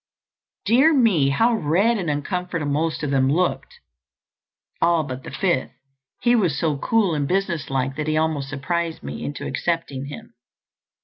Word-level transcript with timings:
Dear 0.65 0.95
me, 0.95 1.29
how 1.29 1.53
red 1.53 1.99
and 1.99 2.09
uncomfortable 2.09 2.65
most 2.71 3.03
of 3.03 3.11
them 3.11 3.31
looked—all 3.31 5.03
but 5.03 5.21
the 5.23 5.29
fifth. 5.29 5.73
He 6.23 6.35
was 6.35 6.57
so 6.57 6.75
cool 6.79 7.13
and 7.13 7.27
business 7.27 7.69
like 7.69 7.95
that 7.97 8.07
he 8.07 8.17
almost 8.17 8.49
surprised 8.49 9.03
me 9.03 9.23
into 9.23 9.45
accepting 9.45 10.05
him." 10.05 10.33